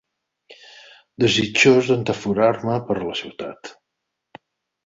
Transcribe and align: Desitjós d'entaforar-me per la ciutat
Desitjós 1.25 1.91
d'entaforar-me 1.97 2.79
per 2.89 2.97
la 3.05 3.17
ciutat 3.23 3.75